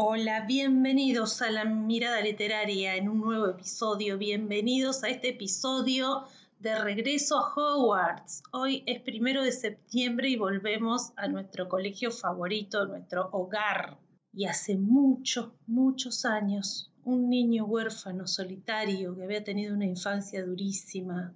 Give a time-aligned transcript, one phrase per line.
[0.00, 4.16] Hola, bienvenidos a la mirada literaria en un nuevo episodio.
[4.16, 6.22] Bienvenidos a este episodio
[6.60, 8.44] de regreso a Hogwarts.
[8.52, 13.98] Hoy es primero de septiembre y volvemos a nuestro colegio favorito, nuestro hogar.
[14.32, 21.34] Y hace muchos, muchos años, un niño huérfano solitario que había tenido una infancia durísima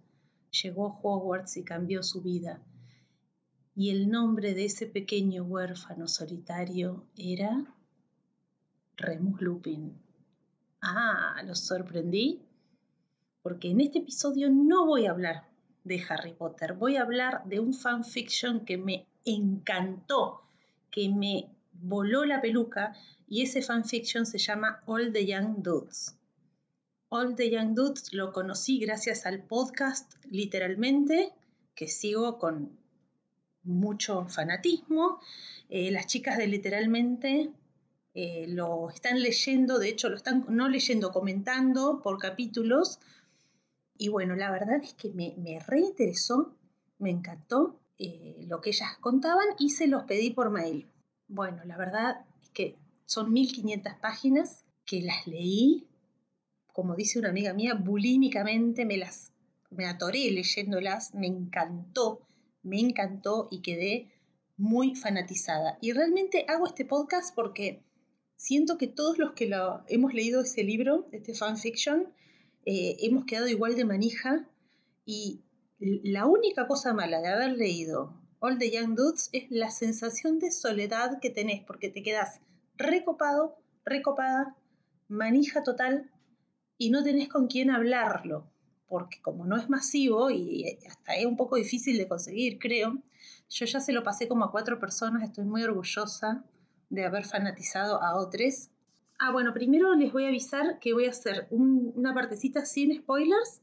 [0.53, 2.63] llegó a Hogwarts y cambió su vida.
[3.75, 7.67] Y el nombre de ese pequeño huérfano solitario era
[9.03, 9.92] Remus Lupin.
[10.81, 12.41] Ah, ¿los sorprendí?
[13.42, 15.48] Porque en este episodio no voy a hablar
[15.84, 20.42] de Harry Potter, voy a hablar de un fanfiction que me encantó,
[20.91, 22.95] que me voló la peluca
[23.28, 26.17] y ese fanfiction se llama All the Young Dudes.
[27.08, 31.33] All the Young Dudes lo conocí gracias al podcast, literalmente,
[31.75, 32.78] que sigo con
[33.64, 35.20] mucho fanatismo.
[35.69, 37.53] Eh, las chicas de literalmente
[38.15, 42.99] eh, lo están leyendo, de hecho lo están no leyendo, comentando por capítulos.
[43.97, 46.55] Y bueno, la verdad es que me, me reinteresó,
[46.99, 50.89] me encantó eh, lo que ellas contaban y se los pedí por mail.
[51.29, 55.87] Bueno, la verdad es que son 1500 páginas que las leí,
[56.73, 59.33] como dice una amiga mía, bulímicamente me las
[59.70, 62.20] me atoré leyéndolas, me encantó,
[62.63, 64.11] me encantó y quedé
[64.57, 65.79] muy fanatizada.
[65.81, 67.83] Y realmente hago este podcast porque
[68.42, 72.13] siento que todos los que lo, hemos leído ese libro, este fanfiction,
[72.67, 74.48] eh, hemos quedado igual de manija
[75.05, 75.45] y
[75.79, 80.51] la única cosa mala de haber leído All the Young Dudes es la sensación de
[80.51, 82.41] soledad que tenés porque te quedás
[82.77, 84.57] recopado, recopada,
[85.07, 86.11] manija total
[86.77, 88.51] y no tenés con quién hablarlo
[88.89, 93.01] porque como no es masivo y hasta es un poco difícil de conseguir, creo,
[93.48, 96.45] yo ya se lo pasé como a cuatro personas, estoy muy orgullosa
[96.92, 98.69] de haber fanatizado a otros.
[99.19, 102.95] Ah, bueno, primero les voy a avisar que voy a hacer un- una partecita sin
[102.95, 103.63] spoilers.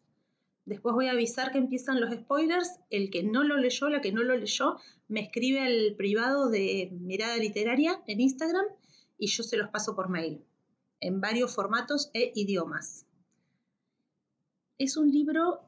[0.66, 2.80] Después voy a avisar que empiezan los spoilers.
[2.90, 6.90] El que no lo leyó, la que no lo leyó, me escribe al privado de
[6.92, 8.66] Mirada Literaria en Instagram
[9.20, 10.44] y yo se los paso por mail,
[11.00, 13.06] en varios formatos e idiomas.
[14.80, 15.62] Es un libro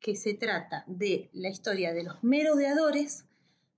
[0.00, 3.26] que se trata de la historia de los merodeadores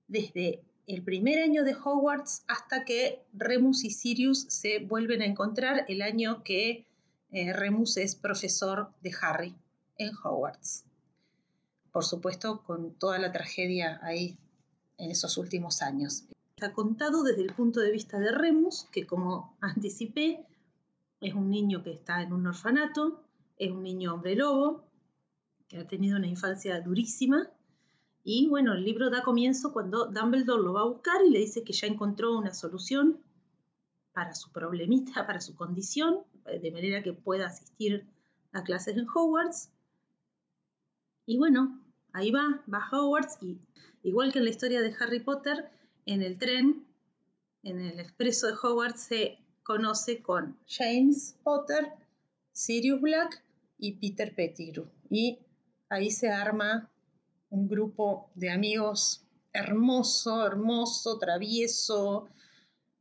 [0.06, 5.84] desde el primer año de Hogwarts hasta que Remus y Sirius se vuelven a encontrar
[5.88, 6.84] el año que
[7.30, 9.54] eh, Remus es profesor de Harry
[9.98, 10.84] en Hogwarts.
[11.92, 14.36] Por supuesto, con toda la tragedia ahí
[14.98, 16.24] en esos últimos años.
[16.56, 20.46] Está contado desde el punto de vista de Remus, que como anticipé,
[21.20, 23.22] es un niño que está en un orfanato,
[23.58, 24.84] es un niño hombre lobo,
[25.68, 27.50] que ha tenido una infancia durísima,
[28.24, 31.64] y bueno, el libro da comienzo cuando Dumbledore lo va a buscar y le dice
[31.64, 33.20] que ya encontró una solución
[34.12, 38.06] para su problemita, para su condición, eh, de manera que pueda asistir
[38.52, 39.70] a clases en Hogwarts.
[41.26, 41.80] Y bueno,
[42.12, 43.58] ahí va, va a Hogwarts y
[44.02, 45.70] igual que en la historia de Harry Potter,
[46.06, 46.86] en el tren,
[47.64, 51.92] en el expreso de Hogwarts se conoce con James Potter,
[52.52, 53.42] Sirius Black
[53.78, 54.86] y Peter Pettigrew.
[55.10, 55.38] Y
[55.88, 56.90] ahí se arma
[57.52, 62.28] un grupo de amigos hermoso, hermoso, travieso,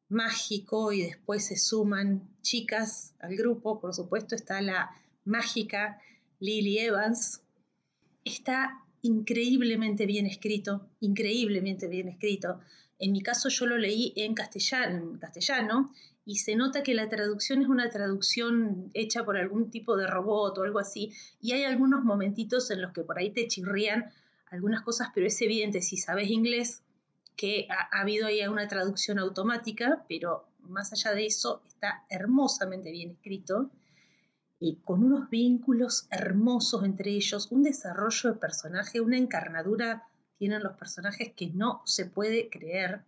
[0.10, 3.80] mágico y después se suman chicas al grupo.
[3.80, 4.92] Por supuesto está la
[5.24, 6.02] mágica
[6.40, 7.42] Lily Evans.
[8.26, 12.60] Está increíblemente bien escrito, increíblemente bien escrito.
[13.00, 15.92] En mi caso yo lo leí en castellano,
[16.24, 20.58] y se nota que la traducción es una traducción hecha por algún tipo de robot
[20.58, 24.12] o algo así, y hay algunos momentitos en los que por ahí te chirrían
[24.52, 26.84] algunas cosas, pero es evidente si sabes inglés
[27.36, 32.92] que ha, ha habido ahí una traducción automática, pero más allá de eso está hermosamente
[32.92, 33.72] bien escrito
[34.64, 40.08] y con unos vínculos hermosos entre ellos, un desarrollo de personaje, una encarnadura
[40.38, 43.02] tienen los personajes que no se puede creer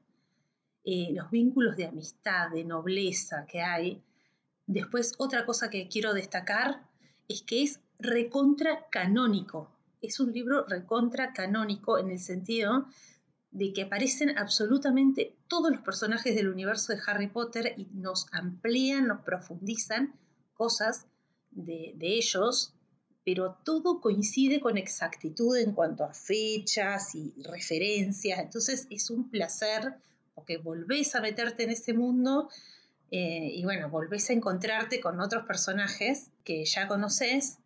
[0.84, 4.02] eh, los vínculos de amistad, de nobleza que hay.
[4.66, 6.90] Después, otra cosa que quiero destacar
[7.28, 9.70] es que es recontra canónico.
[10.04, 12.88] Es un libro recontra canónico en el sentido
[13.52, 19.08] de que aparecen absolutamente todos los personajes del universo de Harry Potter y nos amplían,
[19.08, 20.14] nos profundizan
[20.56, 21.06] cosas
[21.52, 22.74] de, ellos,
[23.24, 28.40] pero todo coincide con exactitud en cuanto a fechas y referencias.
[28.40, 29.96] Entonces es un placer
[30.36, 32.50] porque volvés a meterte en ese mundo
[33.10, 37.60] eh, y bueno, volvés a encontrarte con otros personajes que ya conoces.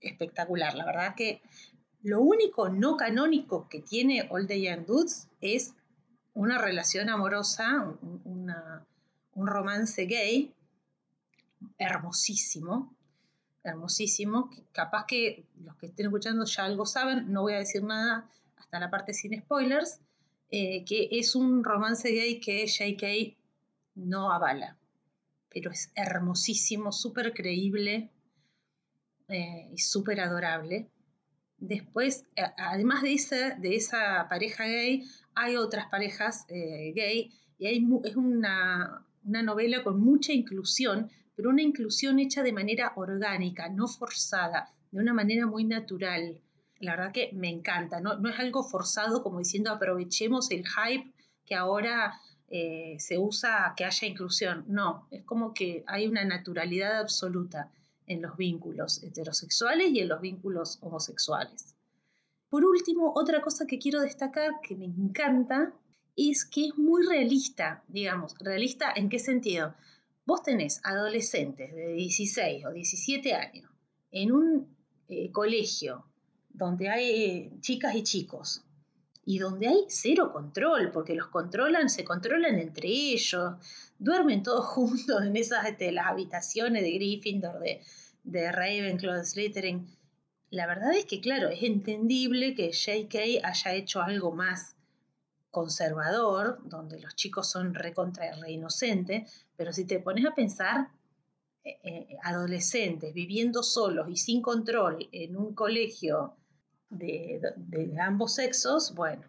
[0.00, 1.40] Espectacular, la verdad que
[2.04, 5.74] lo único no canónico que tiene All the Young Dudes es
[6.34, 10.54] una relación amorosa, un romance gay
[11.78, 12.94] hermosísimo,
[13.62, 14.50] hermosísimo.
[14.72, 18.78] Capaz que los que estén escuchando ya algo saben, no voy a decir nada hasta
[18.78, 20.00] la parte sin spoilers,
[20.50, 23.34] eh, que es un romance gay que JK
[23.94, 24.76] no avala,
[25.48, 28.10] pero es hermosísimo, súper creíble
[29.28, 30.90] eh, y súper adorable.
[31.58, 32.26] Después,
[32.58, 35.04] además de esa, de esa pareja gay,
[35.34, 41.50] hay otras parejas eh, gay y hay, es una, una novela con mucha inclusión, pero
[41.50, 46.40] una inclusión hecha de manera orgánica, no forzada, de una manera muy natural.
[46.80, 51.12] La verdad que me encanta, no, no es algo forzado como diciendo aprovechemos el hype
[51.46, 54.64] que ahora eh, se usa que haya inclusión.
[54.68, 57.70] No, es como que hay una naturalidad absoluta
[58.06, 61.74] en los vínculos heterosexuales y en los vínculos homosexuales.
[62.48, 65.72] Por último, otra cosa que quiero destacar que me encanta
[66.16, 69.74] es que es muy realista, digamos, realista en qué sentido.
[70.26, 73.70] Vos tenés adolescentes de 16 o 17 años
[74.10, 74.76] en un
[75.08, 76.06] eh, colegio
[76.50, 78.63] donde hay chicas y chicos
[79.26, 83.54] y donde hay cero control, porque los controlan, se controlan entre ellos,
[83.98, 87.82] duermen todos juntos en esas este, las habitaciones de Gryffindor, de,
[88.24, 89.86] de Ravenclaw, de Slytherin.
[90.50, 93.46] La verdad es que, claro, es entendible que J.K.
[93.46, 94.76] haya hecho algo más
[95.50, 100.88] conservador, donde los chicos son recontra re inocentes, pero si te pones a pensar,
[101.64, 106.36] eh, eh, adolescentes viviendo solos y sin control en un colegio
[106.98, 107.40] de,
[108.00, 109.22] ambos sexos, bueno,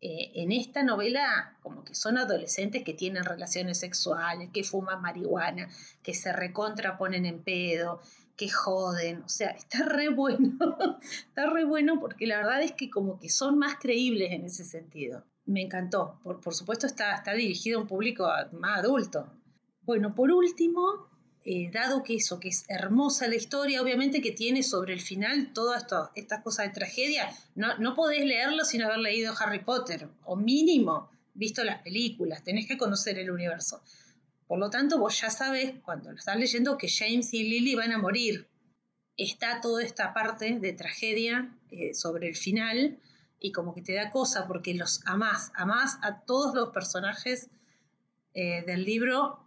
[0.00, 5.68] eh, en esta novela como que son adolescentes que tienen relaciones sexuales, que fuman marihuana,
[6.02, 8.00] que se recontraponen en pedo,
[8.36, 10.58] que joden, o sea, está re bueno,
[11.00, 14.64] está re bueno porque la verdad es que como que son más creíbles en ese
[14.64, 16.18] sentido me encantó.
[16.22, 19.26] Por, por supuesto está, está, dirigido a un público más adulto.
[19.82, 21.08] Bueno, por último,
[21.44, 25.52] eh, dado que eso, que es hermosa la historia, obviamente que tiene sobre el final
[25.52, 30.36] todas estas cosas de tragedia, no, no podés leerlo sin haber leído Harry Potter, o
[30.36, 33.82] mínimo visto las películas, tenés que conocer el universo.
[34.46, 37.92] Por lo tanto, vos ya sabes cuando lo estás leyendo que James y Lily van
[37.92, 38.48] a morir.
[39.16, 42.98] Está toda esta parte de tragedia eh, sobre el final,
[43.44, 47.50] y como que te da cosa porque los amás, amás a todos los personajes
[48.32, 49.43] eh, del libro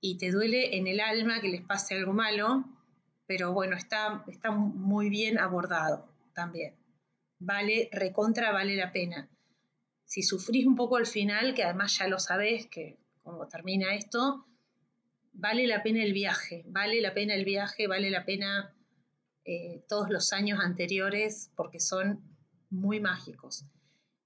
[0.00, 2.64] y te duele en el alma que les pase algo malo,
[3.26, 6.74] pero bueno, está, está muy bien abordado también.
[7.38, 9.28] Vale, recontra vale la pena.
[10.04, 14.46] Si sufrís un poco al final, que además ya lo sabés, que como termina esto,
[15.32, 18.74] vale la pena el viaje, vale la pena el viaje, vale la pena
[19.44, 22.22] eh, todos los años anteriores, porque son
[22.70, 23.64] muy mágicos.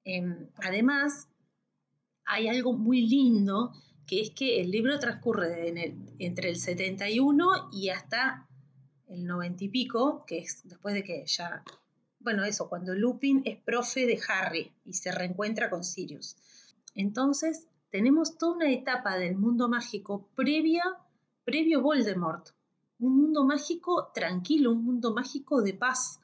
[0.05, 1.29] Em, además,
[2.25, 3.73] hay algo muy lindo,
[4.07, 8.49] que es que el libro transcurre entre el 71 y hasta
[9.09, 11.63] el 90 y pico, que es después de que ya,
[12.21, 16.37] bueno, eso, cuando Lupin es profe de Harry y se reencuentra con Sirius.
[16.95, 20.83] Entonces, tenemos toda una etapa del mundo mágico previa,
[21.45, 22.49] previo Voldemort.
[22.99, 26.21] Un mundo mágico tranquilo, un mundo mágico de paz,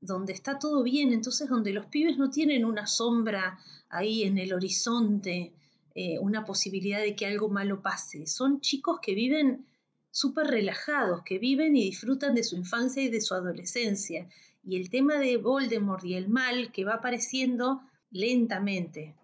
[0.00, 4.52] donde está todo bien, entonces donde los pibes no tienen una sombra ahí en el
[4.52, 5.52] horizonte,
[5.94, 8.26] eh, una posibilidad de que algo malo pase.
[8.26, 9.66] Son chicos que viven
[10.10, 14.28] súper relajados, que viven y disfrutan de su infancia y de su adolescencia.
[14.64, 19.14] Y el tema de Voldemort y el mal que va apareciendo lentamente,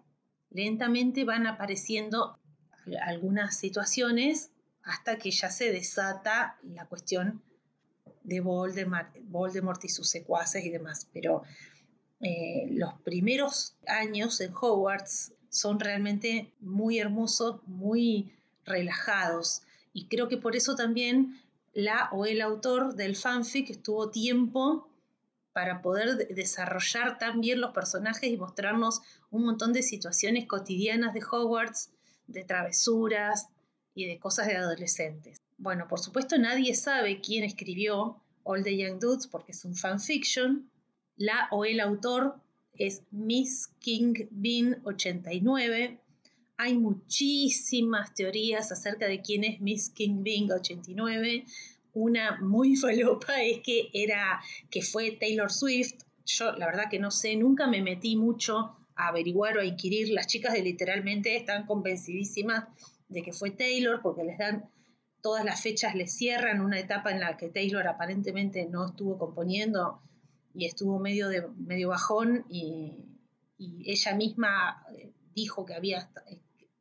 [0.49, 2.39] lentamente van apareciendo
[3.01, 4.51] algunas situaciones
[4.83, 7.41] hasta que ya se desata la cuestión
[8.23, 11.43] de Voldemort, y sus secuaces y demás, pero
[12.21, 18.31] eh, los primeros años en Hogwarts son realmente muy hermosos, muy
[18.65, 19.61] relajados
[19.93, 21.39] y creo que por eso también
[21.73, 24.89] la o el autor del fanfic tuvo tiempo
[25.53, 31.91] para poder desarrollar también los personajes y mostrarnos un montón de situaciones cotidianas de Hogwarts,
[32.27, 33.47] de travesuras
[33.93, 35.37] y de cosas de adolescentes.
[35.57, 40.69] Bueno, por supuesto nadie sabe quién escribió All the Young Dudes porque es un fanfiction.
[41.15, 42.35] La o el autor
[42.77, 45.99] es Miss King Bean 89.
[46.57, 51.45] Hay muchísimas teorías acerca de quién es Miss King Bean 89.
[51.93, 56.03] Una muy falopa es que era que fue Taylor Swift.
[56.25, 60.09] Yo la verdad que no sé, nunca me metí mucho a averiguar o a inquirir.
[60.09, 62.65] Las chicas de literalmente están convencidísimas
[63.09, 64.69] de que fue Taylor porque les dan
[65.25, 69.99] todas las fechas les cierran una etapa en la que Taylor aparentemente no estuvo componiendo
[70.55, 73.01] y estuvo medio, de, medio bajón y,
[73.57, 76.09] ella misma eh, dijo que había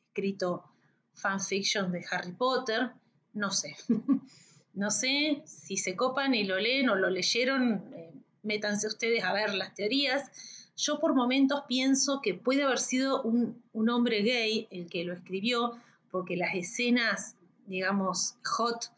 [0.09, 0.65] escrito
[1.13, 2.91] fanfiction de Harry Potter,
[3.33, 3.77] no sé,
[4.75, 8.13] no sé si se copan y lo leen o lo leyeron, eh,
[8.43, 10.73] métanse ustedes a ver las teorías.
[10.77, 15.15] Yo por momentos pienso que puede haber sido un, un hombre gay el que lo
[15.15, 15.79] escribió,
[16.11, 18.93] porque las escenas digamos, hot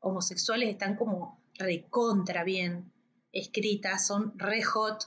[0.00, 2.90] homosexuales están como recontra bien
[3.32, 5.04] escritas, son re hot.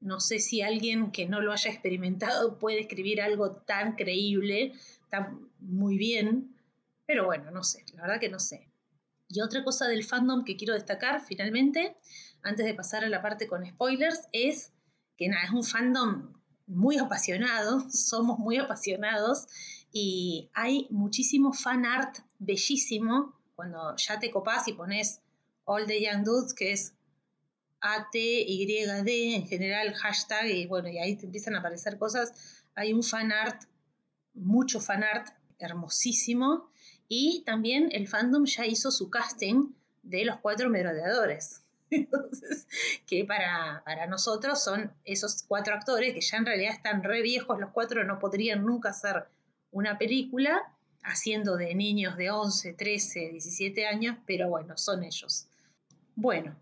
[0.00, 4.72] No sé si alguien que no lo haya experimentado puede escribir algo tan creíble,
[5.10, 6.54] tan muy bien,
[7.06, 8.68] pero bueno, no sé, la verdad que no sé.
[9.28, 11.96] Y otra cosa del fandom que quiero destacar finalmente,
[12.42, 14.72] antes de pasar a la parte con spoilers, es
[15.16, 16.32] que nada, es un fandom
[16.66, 19.48] muy apasionado, somos muy apasionados
[19.92, 25.20] y hay muchísimo fan art bellísimo cuando ya te copás y pones
[25.64, 26.94] All the Young Dudes, que es
[27.80, 32.64] A-T-Y-D en general, hashtag, y bueno, y ahí te empiezan a aparecer cosas.
[32.74, 33.62] Hay un fan art,
[34.34, 36.70] mucho fan art, hermosísimo.
[37.08, 41.62] Y también el fandom ya hizo su casting de los cuatro merodeadores.
[41.90, 42.66] Entonces,
[43.06, 47.58] que para, para, nosotros son esos cuatro actores que ya en realidad están re viejos,
[47.58, 49.26] los cuatro no podrían nunca ser
[49.70, 55.46] una película haciendo de niños de 11, 13, 17 años, pero bueno, son ellos.
[56.14, 56.56] Bueno,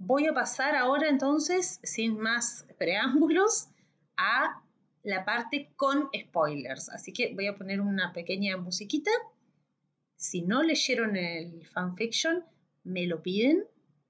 [0.00, 3.68] voy a pasar ahora entonces, sin más preámbulos,
[4.16, 4.62] a
[5.02, 6.88] la parte con spoilers.
[6.88, 9.10] Así que voy a poner una pequeña musiquita.
[10.16, 12.44] Si no leyeron el fanfiction,
[12.82, 13.64] me lo piden,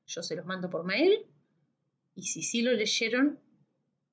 [0.06, 1.26] yo se los mando por mail.
[2.14, 3.38] Y si sí lo leyeron,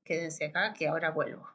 [0.03, 1.47] quédense acá que ahora vuelvo.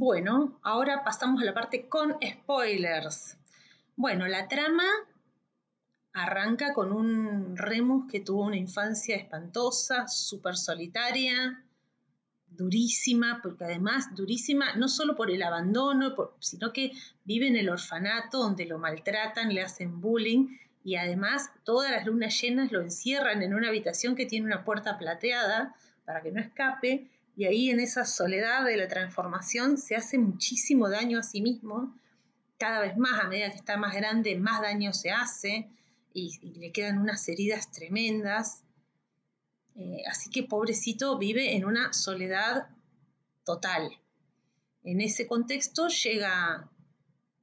[0.00, 3.36] Bueno, ahora pasamos a la parte con spoilers.
[3.96, 4.84] Bueno, la trama
[6.12, 11.64] arranca con un Remus que tuvo una infancia espantosa, súper solitaria,
[12.46, 16.92] durísima, porque además durísima no solo por el abandono, sino que
[17.24, 22.40] vive en el orfanato donde lo maltratan, le hacen bullying y además todas las lunas
[22.40, 25.74] llenas lo encierran en una habitación que tiene una puerta plateada
[26.04, 30.88] para que no escape y ahí en esa soledad de la transformación se hace muchísimo
[30.88, 31.96] daño a sí mismo,
[32.58, 35.70] cada vez más a medida que está más grande, más daño se hace
[36.12, 38.64] y, le quedan unas heridas tremendas.
[39.76, 42.70] Eh, así que pobrecito vive en una soledad
[43.44, 43.88] total.
[44.82, 46.68] En ese contexto llega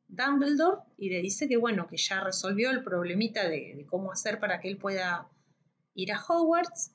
[0.10, 4.60] Dumbledore y le dice que bueno, que ya resolvió el problemita de cómo hacer para
[4.60, 5.30] que él pueda
[5.94, 6.95] ir a Hogwarts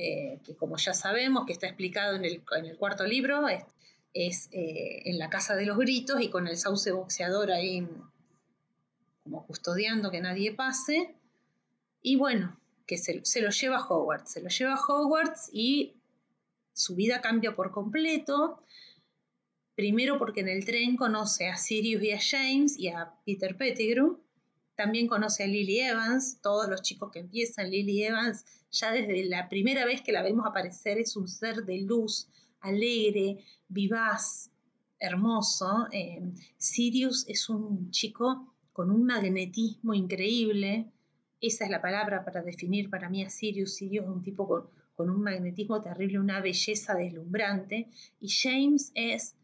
[0.00, 2.40] eh, que como ya sabemos, que está explicado en el,
[2.76, 3.48] cuarto libro,
[4.14, 7.84] es, eh, en la Casa de los Gritos y con el sauce boxeador ahí
[9.24, 11.16] como custodiando que nadie pase.
[12.00, 15.96] Y bueno, que se, se, lo lleva a Hogwarts, se lo lleva a Hogwarts y
[16.72, 18.62] su vida cambia por completo.
[19.74, 24.20] Primero porque en el tren conoce a Sirius y a James y a Peter Pettigrew.
[24.78, 29.48] También conoce a Lily Evans, todos los chicos que empiezan, Lily Evans ya desde la
[29.48, 32.28] primera vez que la vemos aparecer es un ser de luz,
[32.60, 34.52] alegre, vivaz,
[35.00, 35.88] hermoso.
[35.90, 36.22] Eh,
[36.58, 40.92] Sirius es un chico con un magnetismo increíble.
[41.40, 43.74] Esa es la palabra para definir para mí a Sirius.
[43.74, 47.90] Sirius es un tipo con, con un magnetismo terrible, una belleza deslumbrante.
[48.20, 49.34] Y James es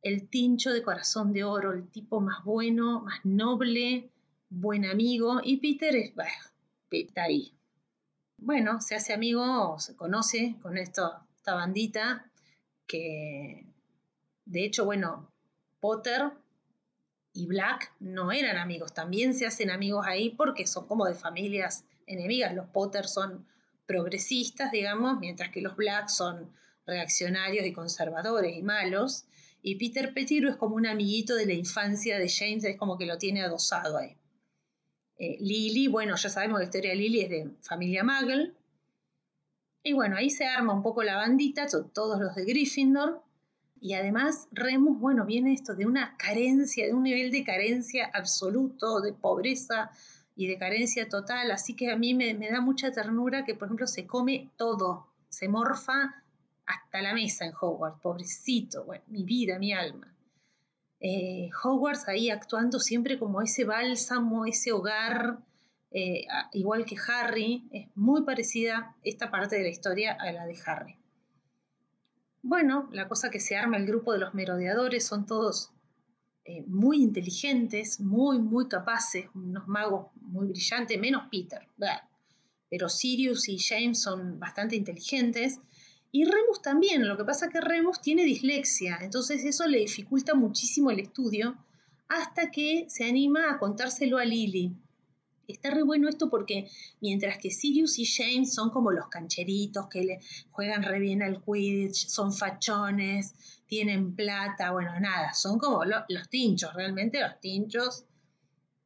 [0.00, 4.10] el tincho de corazón de oro, el tipo más bueno, más noble,
[4.50, 5.40] buen amigo.
[5.42, 6.30] Y Peter es, bueno,
[7.16, 7.54] ahí,
[8.36, 12.30] bueno, se hace amigo, se conoce con esta bandita
[12.86, 13.66] que,
[14.44, 15.30] de hecho, bueno,
[15.78, 16.32] Potter
[17.32, 21.84] y Black no eran amigos, también se hacen amigos ahí porque son como de familias
[22.06, 22.54] enemigas.
[22.54, 23.46] Los Potter son
[23.86, 26.52] progresistas, digamos, mientras que los Black son
[26.86, 29.24] reaccionarios y conservadores y malos.
[29.62, 33.06] Y Peter Pettigrew es como un amiguito de la infancia de James, es como que
[33.06, 34.16] lo tiene adosado ahí.
[35.20, 38.54] Eh, Lily, bueno, ya sabemos que la historia de Lily es de familia Muggle.
[39.82, 43.22] Y bueno, ahí se arma un poco la bandita, todos los de Gryffindor.
[43.82, 49.02] Y además, Remus, bueno, viene esto de una carencia, de un nivel de carencia absoluto,
[49.02, 49.90] de pobreza
[50.36, 51.50] y de carencia total.
[51.50, 55.06] Así que a mí me, me da mucha ternura que, por ejemplo, se come todo,
[55.28, 56.14] se morfa
[56.64, 60.14] hasta la mesa en Hogwarts, pobrecito, bueno, mi vida, mi alma.
[61.00, 65.38] Eh, Hogwarts ahí actuando siempre como ese bálsamo, ese hogar,
[65.90, 70.58] eh, igual que Harry, es muy parecida esta parte de la historia a la de
[70.66, 70.96] Harry.
[72.42, 75.72] Bueno, la cosa que se arma el grupo de los merodeadores son todos
[76.44, 81.66] eh, muy inteligentes, muy, muy capaces, unos magos muy brillantes, menos Peter,
[82.70, 85.60] pero Sirius y James son bastante inteligentes.
[86.12, 90.34] Y Remus también, lo que pasa es que Remus tiene dislexia, entonces eso le dificulta
[90.34, 91.56] muchísimo el estudio
[92.08, 94.74] hasta que se anima a contárselo a Lily.
[95.46, 96.68] Está re bueno esto porque
[97.00, 101.42] mientras que Sirius y James son como los cancheritos que le juegan re bien al
[101.42, 103.34] Quidditch, son fachones,
[103.66, 108.04] tienen plata, bueno, nada, son como los tinchos, realmente los tinchos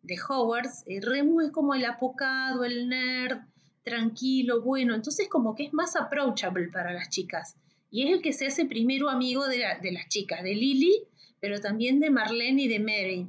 [0.02, 0.84] de Hogwarts.
[0.86, 3.40] Eh, Remus es como el apocado, el nerd,
[3.84, 7.54] tranquilo, bueno, entonces como que es más approachable para las chicas.
[7.90, 11.04] Y es el que se hace primero amigo de, de las chicas, de Lily,
[11.38, 13.28] pero también de Marlene y de Mary.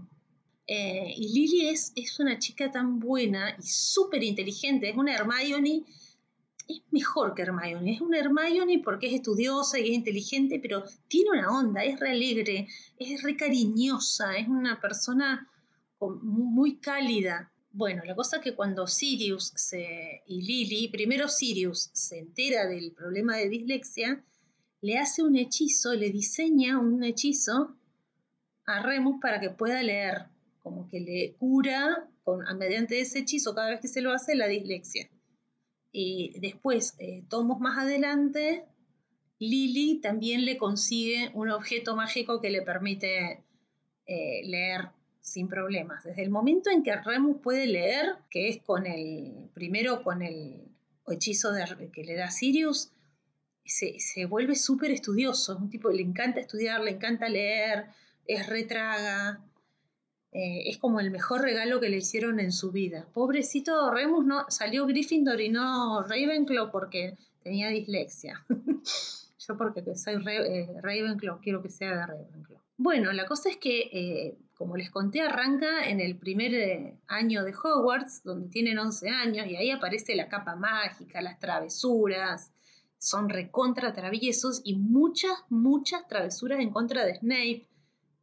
[0.67, 5.83] Eh, y Lily es, es, una chica tan buena y súper inteligente, es una Hermione,
[6.67, 11.31] es mejor que Hermione, es una Hermione porque es estudiosa y es inteligente, pero tiene
[11.31, 15.47] una onda, es re alegre, es re cariñosa, es una persona
[16.00, 17.51] muy cálida.
[17.77, 19.53] Bueno, la cosa es que cuando Sirius
[20.27, 24.24] y Lily, primero Sirius se entera del problema de dislexia,
[24.79, 27.75] le hace un hechizo, le diseña un hechizo
[28.65, 30.27] a Remus para que pueda leer
[30.63, 34.48] como que le cura con, mediante ese hechizo cada vez que se lo hace la
[34.48, 35.10] dislexia.
[35.91, 38.63] Y después, eh, tomos más adelante,
[39.38, 43.44] Lily también le consigue un objeto mágico que le permite
[44.05, 44.92] eh, leer
[45.25, 46.03] sin problemas.
[46.03, 50.61] Desde el momento en que Remus puede leer, que es con el, primero con el
[51.07, 52.92] hechizo de, que le da Sirius,
[53.66, 57.88] se, se vuelve súper estudioso, es un tipo que le encanta estudiar, le encanta leer,
[58.27, 59.44] es retraga,
[60.31, 63.07] eh, es como el mejor regalo que le hicieron en su vida.
[63.11, 68.46] Pobrecito Remus no salió Gryffindor y no Ravenclaw porque tenía dislexia.
[69.48, 72.61] Yo porque soy eh, Ravenclaw quiero que sea de Ravenclaw.
[72.77, 77.53] Bueno, la cosa es que, eh, como les conté, arranca en el primer año de
[77.53, 82.51] Hogwarts, donde tienen 11 años, y ahí aparece la capa mágica, las travesuras,
[82.98, 87.68] son recontra traviesos y muchas, muchas travesuras en contra de Snape,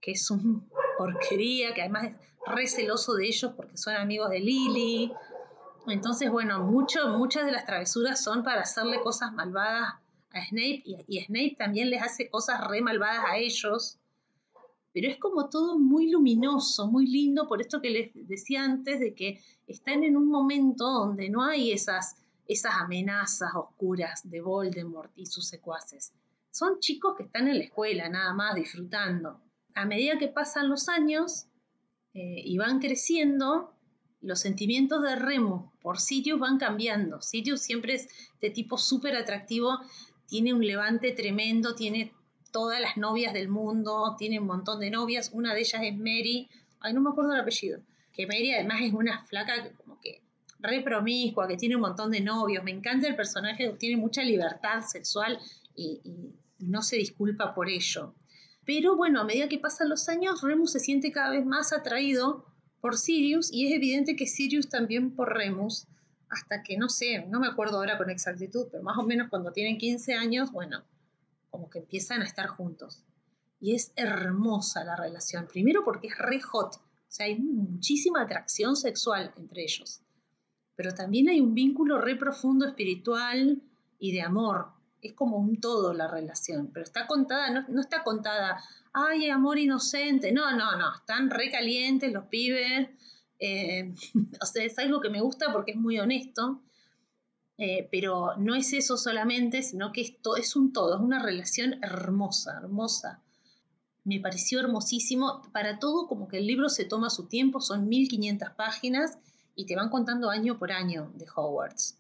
[0.00, 0.68] que es un
[0.98, 2.16] porquería, que además es
[2.46, 5.12] re celoso de ellos porque son amigos de Lily.
[5.86, 9.94] Entonces, bueno, mucho, muchas de las travesuras son para hacerle cosas malvadas
[10.32, 13.98] a Snape y, Snape también les hace cosas re malvadas a ellos.
[14.92, 19.14] Pero es como todo muy luminoso, muy lindo, por esto que les decía antes de
[19.14, 25.26] que están en un momento donde no hay esas, esas amenazas oscuras de Voldemort y
[25.26, 26.12] sus secuaces.
[26.50, 29.40] Son chicos que están en la escuela, nada más, disfrutando
[29.74, 31.46] a medida que pasan los años
[32.14, 33.74] eh, y van creciendo,
[34.20, 37.20] los sentimientos de Remus por Sirius van cambiando.
[37.20, 38.08] Sirius siempre es
[38.40, 39.80] de tipo súper atractivo,
[40.26, 42.12] tiene un levante tremendo, tiene
[42.52, 46.48] todas las novias del mundo, tiene un montón de novias, una de ellas es Mary,
[46.80, 47.80] ay, no me acuerdo el apellido,
[48.12, 50.22] que Mary además es una flaca como que
[50.60, 54.82] re promiscua, que tiene un montón de novios, me encanta el personaje, tiene mucha libertad
[54.86, 55.38] sexual
[55.74, 56.00] y
[56.58, 58.14] no se disculpa por ello.
[58.64, 62.46] Pero bueno, a medida que pasan los años, Remus se siente cada vez más atraído
[62.80, 65.86] por Sirius y es evidente que Sirius también por Remus,
[66.28, 69.52] hasta que no sé, no me acuerdo ahora con exactitud, pero más o menos cuando
[69.52, 70.84] tienen 15 años, bueno,
[71.52, 73.04] como que empiezan a estar juntos.
[73.60, 78.74] Y es hermosa la relación, primero porque es re hot, o sea, hay muchísima atracción
[78.74, 80.00] sexual entre ellos,
[80.74, 83.62] pero también hay un vínculo re profundo espiritual
[84.00, 88.60] y de amor, es como un todo la relación, pero está contada, no, está contada,
[88.94, 92.88] ay, amor inocente, no, no, no, están recalientes los pibes,
[93.38, 93.94] eh,
[94.40, 96.62] o sea, es algo que me gusta porque es muy honesto,
[97.58, 101.82] eh, pero no es eso solamente, sino que esto es un todo, es una relación
[101.82, 103.22] hermosa, hermosa.
[104.04, 108.50] Me pareció hermosísimo, para todo como que el libro se toma su tiempo, son 1500
[108.50, 109.18] páginas
[109.54, 111.98] y te van contando año por año de Hogwarts.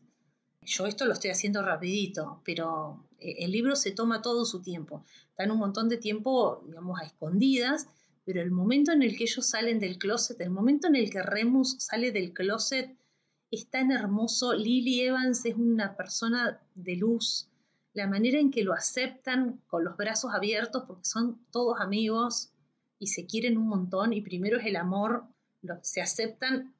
[0.62, 5.04] Yo esto lo estoy haciendo rapidito, pero eh, el libro se toma todo su tiempo.
[5.36, 7.88] En un montón de tiempo, digamos, a escondidas,
[8.24, 11.22] pero el momento en el que ellos salen del closet, el momento en el que
[11.22, 12.96] Remus sale del closet,
[13.52, 14.54] es tan hermoso.
[14.54, 17.48] Lily Evans es una persona de luz,
[17.92, 22.50] la manera en que lo aceptan con los brazos abiertos porque son todos amigos
[22.98, 25.26] y se quieren un montón y primero es el amor,
[25.82, 26.74] se aceptan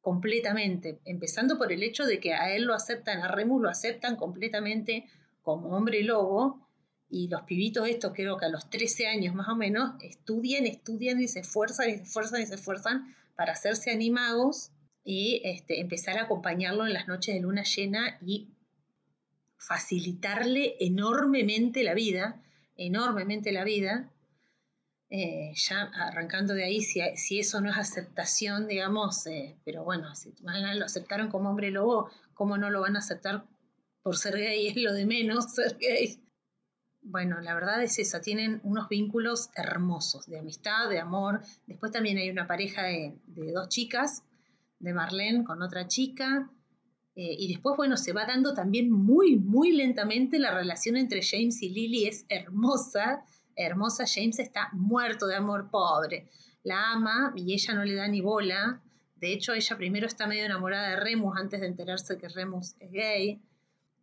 [0.00, 4.16] completamente, empezando por el hecho de que a él lo aceptan, a Remus lo aceptan
[4.16, 5.08] completamente
[5.42, 6.66] como hombre lobo
[7.08, 11.20] y los pibitos estos creo que a los 13 años más o menos estudian, estudian
[11.20, 14.72] y se esfuerzan y se esfuerzan y se esfuerzan para hacerse animagos
[15.04, 18.48] y este, empezar a acompañarlo en las noches de luna llena y
[19.58, 22.42] facilitarle enormemente la vida,
[22.76, 24.10] enormemente la vida.
[25.10, 30.32] Eh, ya arrancando de ahí, si, eso no es aceptación, digamos, eh, pero bueno, si
[30.42, 33.44] lo aceptaron como hombre lobo, ¿cómo no lo van a aceptar
[34.02, 34.68] por ser gay?
[34.68, 36.20] Es lo de menos ser gay.
[37.02, 41.42] Bueno, la verdad es esa, tienen unos vínculos hermosos, de amistad, de amor.
[41.66, 44.24] Después también hay una pareja de, de dos chicas,
[44.84, 46.50] de Marlene con otra chica,
[47.16, 51.62] eh, y después, bueno, se va dando también muy, muy lentamente la relación entre James
[51.62, 52.06] y Lily.
[52.06, 54.04] Es hermosa, hermosa.
[54.12, 56.28] James está muerto de amor pobre.
[56.64, 58.82] La ama y ella no le da ni bola.
[59.16, 62.90] De hecho, ella primero está medio enamorada de Remus antes de enterarse que Remus es
[62.90, 63.40] gay.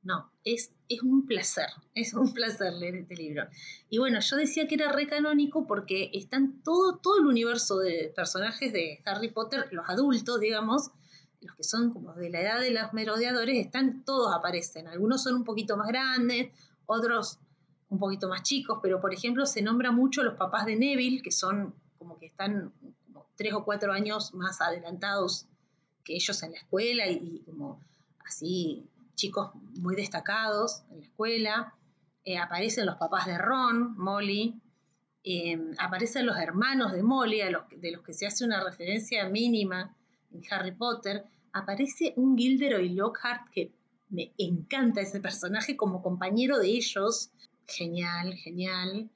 [0.03, 3.47] No, es, es un placer, es un placer leer este libro.
[3.89, 8.11] Y bueno, yo decía que era re canónico porque están todo, todo el universo de
[8.15, 10.91] personajes de Harry Potter, los adultos, digamos,
[11.41, 14.87] los que son como de la edad de los merodeadores, están, todos aparecen.
[14.87, 16.51] Algunos son un poquito más grandes,
[16.85, 17.39] otros
[17.89, 21.31] un poquito más chicos, pero por ejemplo se nombra mucho los papás de Neville, que
[21.31, 22.71] son como que están
[23.35, 25.45] tres o cuatro años más adelantados
[26.03, 27.79] que ellos en la escuela y, como
[28.25, 28.85] así
[29.21, 31.75] chicos muy destacados en la escuela.
[32.25, 34.59] Eh, aparecen los papás de Ron, Molly,
[35.23, 39.29] eh, aparecen los hermanos de Molly, a los, de los que se hace una referencia
[39.29, 39.95] mínima
[40.31, 43.71] en Harry Potter, aparece un Gilderoy Lockhart que
[44.09, 47.29] me encanta ese personaje como compañero de ellos.
[47.67, 49.09] Genial, genial.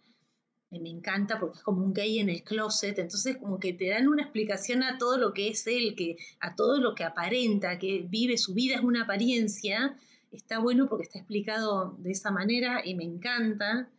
[0.72, 4.10] Me encanta porque es como un gay en el closet, entonces como que te dan
[4.10, 8.06] una explicación a todo lo que es él, que, a todo lo que aparenta, que
[8.10, 9.98] vive, su vida es una apariencia.
[10.32, 13.90] Está bueno porque está explicado de esa manera y me encanta.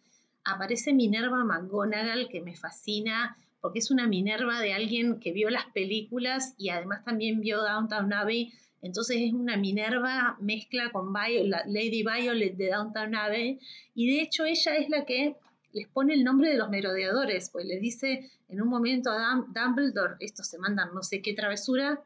[0.45, 5.67] Aparece Minerva McGonagall que me fascina porque es una Minerva de alguien que vio las
[5.67, 8.53] películas y además también vio Downtown Abbey.
[8.83, 13.59] Entonces es una Minerva mezcla con Lady Violet de Downtown Abbey.
[13.95, 15.35] Y de hecho ella es la que
[15.77, 20.17] les pone el nombre de los merodeadores, pues le dice en un momento a Dumbledore,
[20.21, 22.03] estos se mandan no sé qué travesura,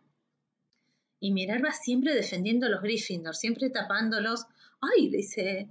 [1.21, 4.47] y Minerva siempre defendiendo a los Gryffindor, siempre tapándolos.
[4.81, 5.69] Ay, le dice,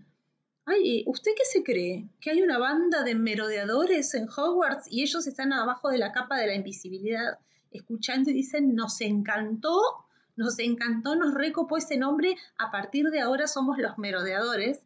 [0.66, 2.08] Ay, ¿usted qué se cree?
[2.22, 6.38] ¿Que hay una banda de merodeadores en Hogwarts y ellos están abajo de la capa
[6.38, 7.40] de la invisibilidad
[7.72, 9.82] escuchando y dicen, nos encantó,
[10.38, 14.82] nos encantó, nos recopó ese nombre, a partir de ahora somos los merodeadores,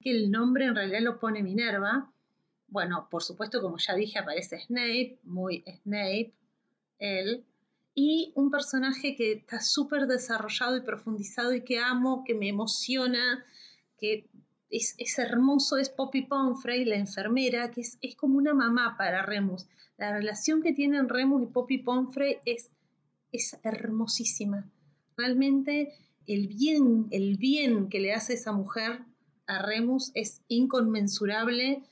[0.00, 2.10] que el nombre en realidad lo pone Minerva.
[2.68, 6.34] Bueno, por supuesto, como ya dije, aparece Snape, muy Snape,
[6.98, 7.44] él,
[7.94, 13.44] y un personaje que está súper desarrollado y profundizado y que amo, que me emociona,
[13.96, 14.28] que
[14.68, 19.66] es, hermoso, es Poppy Pomfrey, la enfermera, que es, como una mamá para Remus.
[19.96, 22.70] La relación que tienen Remus y Poppy Pomfrey es,
[23.32, 24.70] es hermosísima.
[25.16, 25.94] Realmente
[26.26, 29.04] el bien, el bien que le hace esa mujer
[29.46, 31.82] a Remus es inconmensurable.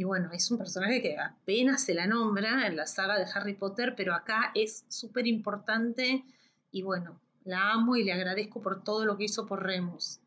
[0.00, 3.52] Y bueno, es un personaje que apenas se la nombra en la saga de Harry
[3.52, 6.24] Potter, pero acá es súper importante
[6.72, 10.20] y bueno, la amo y le agradezco por todo lo que hizo por Remus.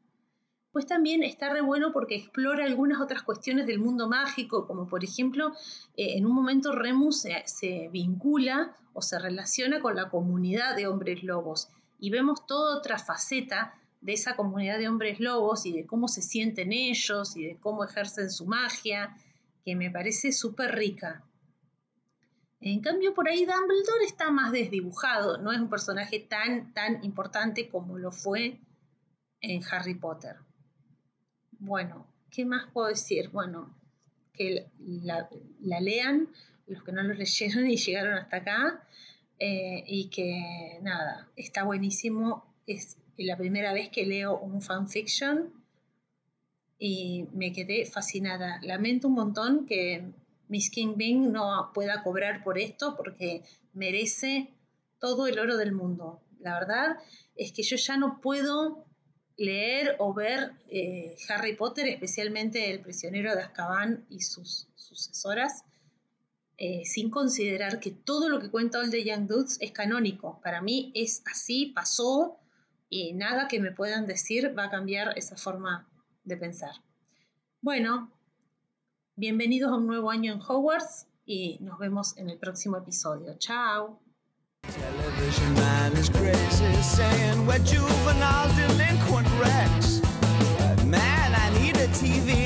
[0.71, 5.03] Pues también está re bueno porque explora algunas otras cuestiones del mundo mágico, como por
[5.03, 5.53] ejemplo,
[5.97, 11.23] eh, en un momento Remus se, vincula o se relaciona con la comunidad de hombres
[11.23, 16.07] lobos y vemos toda otra faceta de esa comunidad de hombres lobos y de cómo
[16.07, 19.17] se sienten ellos y de cómo ejercen su magia,
[19.63, 21.23] que me parece súper rica.
[22.60, 27.67] En cambio, por ahí Dumbledore está más desdibujado, no es un personaje tan, tan importante
[27.67, 28.60] como lo fue
[29.41, 30.38] en Harry Potter.
[31.60, 33.30] Bueno, ¿qué más puedo decir?
[33.30, 33.76] Bueno,
[34.32, 35.30] que la,
[35.82, 36.30] lean,
[36.67, 38.88] los que no lo leyeron y llegaron hasta acá,
[39.39, 42.45] eh, y que nada, está buenísimo.
[42.65, 45.62] Es la primera vez que leo un fanfiction
[46.85, 48.59] y me quedé fascinada.
[48.61, 50.03] Lamento un montón que
[50.49, 53.41] Miss King Bing no pueda cobrar por esto porque
[53.71, 54.49] merece
[54.99, 56.21] todo el oro del mundo.
[56.41, 56.97] La verdad
[57.37, 58.85] es que yo ya no puedo
[59.37, 65.63] leer o ver eh, Harry Potter, especialmente El prisionero de Azkaban y sus sucesoras,
[66.57, 70.41] eh, sin considerar que todo lo que cuenta All the Young Dudes es canónico.
[70.43, 72.41] Para mí es así, pasó,
[72.89, 75.87] y nada que me puedan decir va a cambiar esa forma
[76.23, 76.75] de pensar.
[77.62, 78.12] Bueno,
[79.15, 83.36] bienvenidos a un nuevo año en Hogwarts y nos vemos en el próximo episodio.
[83.38, 83.99] Chao.
[91.93, 92.42] TV